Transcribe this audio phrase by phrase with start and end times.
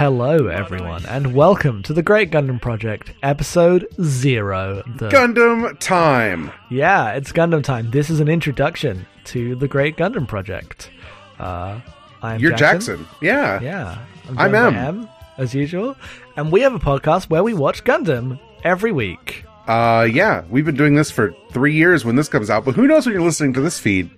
[0.00, 4.82] Hello, everyone, and welcome to the Great Gundam Project, episode zero.
[4.96, 6.50] The- Gundam time.
[6.70, 7.90] yeah, it's Gundam time.
[7.90, 10.90] This is an introduction to the Great Gundam Project.
[11.38, 11.80] Uh,
[12.22, 13.06] I'm You're Jackson.
[13.20, 13.60] Yeah.
[13.60, 13.98] Yeah,
[14.38, 15.06] I'm by Em.
[15.36, 15.98] as usual,
[16.34, 19.44] and we have a podcast where we watch Gundam every week.
[19.66, 20.44] Uh, yeah.
[20.48, 23.12] We've been doing this for three years when this comes out, but who knows when
[23.12, 24.08] you're listening to this feed?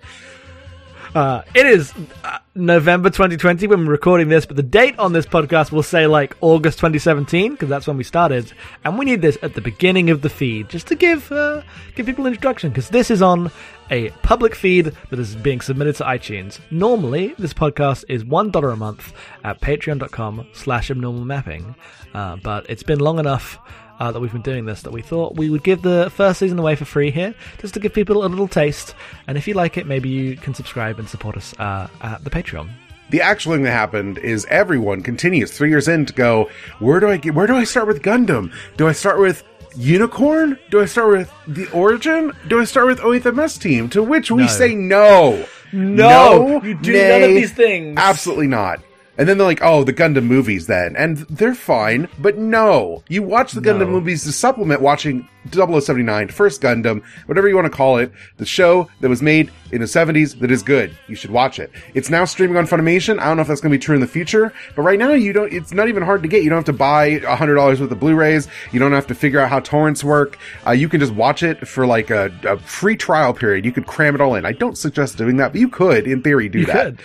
[1.15, 1.93] Uh, it is
[2.25, 6.07] uh, November 2020 when we're recording this, but the date on this podcast will say
[6.07, 8.51] like August 2017 because that's when we started,
[8.83, 11.61] and we need this at the beginning of the feed just to give uh,
[11.95, 13.51] give people an introduction because this is on
[13.91, 16.61] a public feed that is being submitted to iTunes.
[16.71, 19.13] Normally, this podcast is one dollar a month
[19.45, 21.75] at Patreon.com/slash Abnormal Mapping,
[22.15, 23.59] uh, but it's been long enough
[24.01, 26.59] uh, that we've been doing this that we thought we would give the first season
[26.59, 28.95] away for free here, just to give people a little taste.
[29.27, 32.31] And if you like it, maybe you can subscribe and support us uh, at the
[32.31, 32.69] Patreon.
[33.11, 37.09] The actual thing that happened is everyone continues three years in to go, where do
[37.09, 38.53] I get, where do I start with Gundam?
[38.79, 39.45] Do I start with
[39.77, 40.59] Unicorn?
[40.71, 42.33] Do I start with the Origin?
[42.49, 43.89] Do I start with Oethms team?
[43.91, 44.49] To which we No.
[44.49, 45.45] say no.
[45.75, 47.95] No, you do nay, none of these things.
[47.99, 48.81] Absolutely not.
[49.19, 50.97] And then they're like, oh, the Gundam movies then.
[50.97, 53.03] And they're fine, but no.
[53.09, 53.93] You watch the Gundam No.
[53.93, 58.89] movies to supplement watching 0079, First Gundam, whatever you want to call it, the show
[59.01, 60.97] that was made in the 70s that is good.
[61.09, 61.71] You should watch it.
[61.93, 63.19] It's now streaming on Funimation.
[63.19, 65.11] I don't know if that's going to be true in the future, but right now
[65.11, 66.43] you don't, it's not even hard to get.
[66.43, 68.49] You don't have to buy $100 worth of Blu-rays.
[68.71, 70.39] You don't have to figure out how torrents work.
[70.67, 73.65] Uh, you can just watch it for like a, a free trial period.
[73.67, 74.47] You could cram it all in.
[74.47, 76.85] I don't suggest doing that, but you could, in theory, do You that.
[76.97, 77.01] could.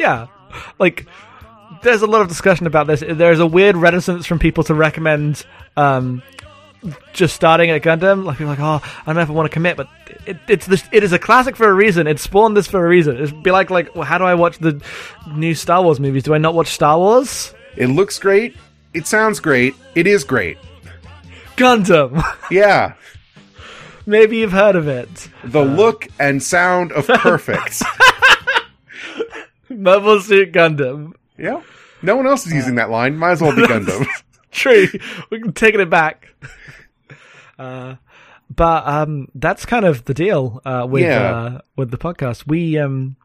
[0.00, 0.26] Yeah.
[0.78, 1.06] Like,
[1.82, 3.02] there's a lot of discussion about this.
[3.06, 5.44] There's a weird reticence from people to recommend
[5.76, 6.22] um,
[7.12, 8.24] just starting at Gundam.
[8.24, 9.88] Like, people are like, oh, I don't know if I want to commit, but
[10.26, 12.06] it, it's this, it is a classic for a reason.
[12.06, 13.16] It spawned this for a reason.
[13.16, 14.82] It'd be like, like, well, how do I watch the
[15.32, 16.22] new Star Wars movies?
[16.24, 17.54] Do I not watch Star Wars?
[17.76, 18.56] It looks great.
[18.94, 19.74] It sounds great.
[19.94, 20.58] It is great.
[21.56, 22.22] Gundam.
[22.50, 22.94] Yeah.
[24.04, 25.28] Maybe you've heard of it.
[25.44, 27.82] The look and sound of perfect.
[29.70, 31.12] Mobile Suit Gundam.
[31.38, 31.62] yeah.
[32.02, 33.16] No one else is using that line.
[33.16, 34.06] Might as well be Gundam.
[34.50, 34.86] True.
[35.30, 36.28] We're taking it back.
[37.58, 37.94] Uh,
[38.54, 41.34] but um, that's kind of the deal uh, with Yeah.
[41.34, 42.46] uh, with the podcast.
[42.46, 43.16] We um,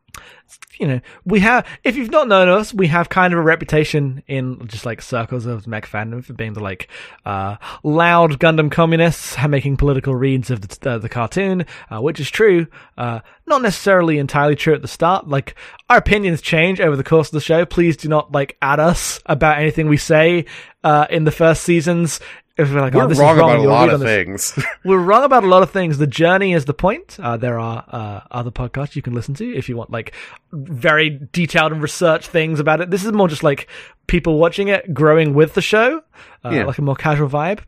[0.80, 1.68] you know, we have.
[1.84, 5.46] If you've not known us, we have kind of a reputation in just like circles
[5.46, 6.88] of mech fandom for being the like
[7.26, 12.30] uh, loud Gundam communists, making political reads of the, uh, the cartoon, uh, which is
[12.32, 12.66] true.
[12.98, 15.28] Uh, not necessarily entirely true at the start.
[15.28, 15.56] Like
[15.90, 17.66] our opinions change over the course of the show.
[17.66, 20.46] Please do not like add us about anything we say
[20.84, 22.20] uh, in the first seasons.
[22.58, 24.58] If we're like, We're oh, this wrong is wrong, about a lot of things.
[24.84, 25.98] we're wrong about a lot of things.
[26.00, 27.18] The journey is the point.
[27.20, 30.14] Uh, there are uh, other podcasts you can listen to if you want like
[30.52, 32.90] very detailed and research things about it.
[32.90, 33.68] This is more just like
[34.08, 36.02] people watching it, growing with the show,
[36.44, 36.66] uh, Yeah.
[36.66, 37.60] like a more casual vibe.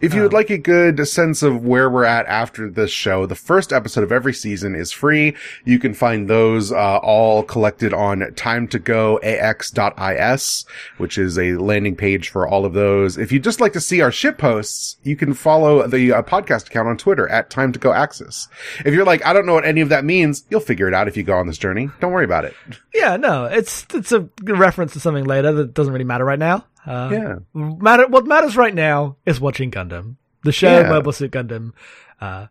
[0.00, 3.34] If you would like a good sense of where we're at after this show, the
[3.34, 5.36] first episode of every season is free.
[5.64, 10.66] You can find those uh, all collected on time to go timetogoax.is,
[10.98, 13.18] which is a landing page for all of those.
[13.18, 16.68] If you'd just like to see our ship posts, you can follow the uh, podcast
[16.68, 18.48] account on Twitter at time to go timetogoaxis.
[18.84, 21.08] If you're like, I don't know what any of that means, you'll figure it out
[21.08, 21.90] if you go on this journey.
[22.00, 22.54] Don't worry about it.
[22.94, 26.64] Yeah, no, it's it's a reference to something later that doesn't really matter right now.
[26.85, 27.35] Uh, Yeah.
[27.53, 30.89] matter what matters right now is watching Gundam, the show Yeah.
[30.89, 31.71] Mobile Suit Gundam.
[32.19, 32.47] Uh,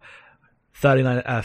[0.75, 1.43] Thirty nine, uh,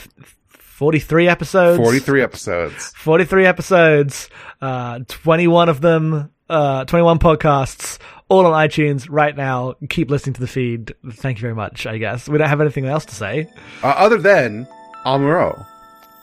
[0.58, 1.78] forty three episodes.
[1.78, 2.92] 43 episodes.
[2.96, 4.30] 43 episodes,
[4.62, 9.76] uh, 21 of them, uh, 21 podcasts, all on iTunes right now.
[9.90, 10.96] Keep listening to the feed.
[11.22, 12.28] Thank you very much, I guess.
[12.28, 13.48] We don't have anything else to say.
[13.84, 14.66] Uh, other than
[15.06, 15.66] Amuro.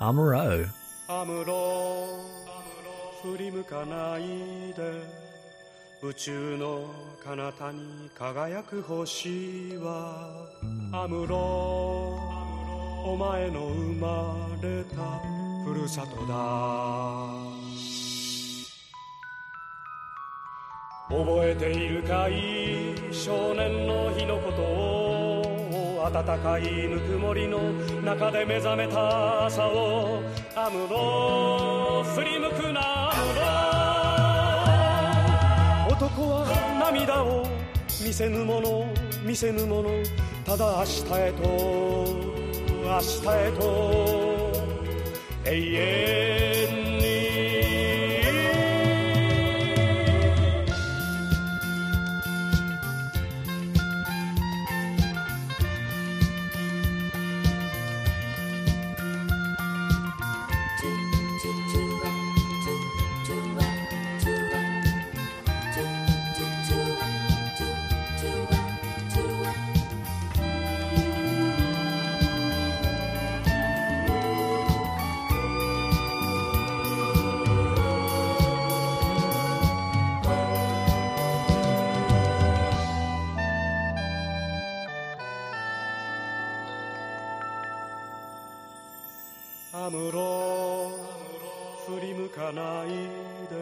[0.01, 0.67] Amuro.
[1.09, 2.19] アムロ
[3.23, 5.18] 振り向かないで
[6.02, 6.86] 宇宙の
[7.22, 10.48] 彼方に輝く星は
[10.94, 12.18] アムロ
[13.04, 14.96] お前の生まれた
[15.66, 17.60] ふるさとだ。
[21.10, 27.60] 覚えているかい少年の日のことを暖かいぬくもりの
[28.04, 30.22] 中で目覚めた朝を
[30.56, 33.69] アムロ振り向くなアムロ。
[38.10, 38.92] 見せぬもの
[39.24, 39.90] 見せぬもの
[40.44, 41.44] ただ明日へと
[42.84, 43.62] 明日へと
[45.46, 45.74] 永
[46.96, 46.99] 遠
[89.90, 90.92] アムロ
[91.88, 93.56] 振り向かないで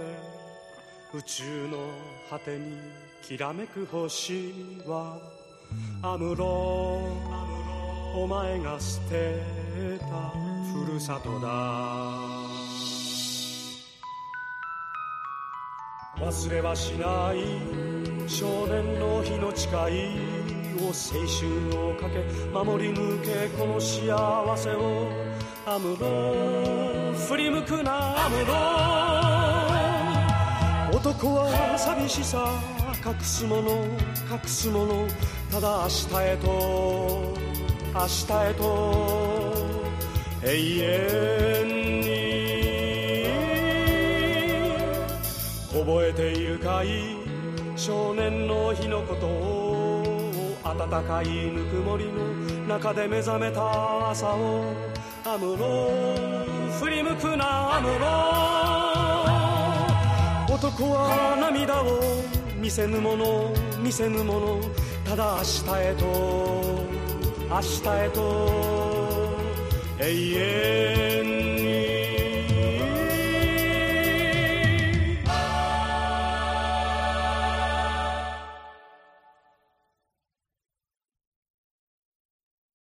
[1.13, 1.77] 宇宙の
[2.29, 2.77] 果てに
[3.21, 4.53] きらめく星
[4.85, 5.17] は
[6.01, 6.45] アムロ
[8.13, 9.41] お前が捨て
[9.99, 10.33] た
[10.85, 11.47] ふるさとだ。
[16.19, 20.56] 忘れはしない少年の日の誓い。
[20.77, 20.93] を青
[21.27, 21.45] 春
[21.89, 25.07] をかけ守り抜けこの幸せを
[25.65, 28.53] アムロ振り向くなアムロ
[30.97, 32.61] 男は寂しさ
[33.05, 33.85] 隠すもの
[34.29, 35.07] 隠すもの。
[35.51, 36.47] ただ明日へと
[37.93, 38.63] 明日へと
[40.43, 40.47] 永
[40.79, 42.07] 遠に
[45.71, 47.17] 覚えているかい
[47.75, 49.66] 少年の日のことを
[50.75, 52.23] 暖かいぬくもりの
[52.67, 54.97] 中で目覚めた朝を。
[55.29, 55.91] アムロ
[56.79, 58.05] 振り向くなアムロ
[60.55, 61.99] 男は涙を
[62.55, 64.61] 見せぬもの見せぬもの
[65.03, 66.05] ただ明日へと
[67.49, 68.77] 明日へと。
[69.99, 70.96] 永遠